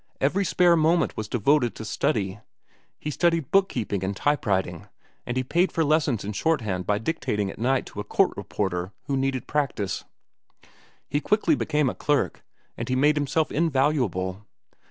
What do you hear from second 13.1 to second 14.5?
himself invaluable.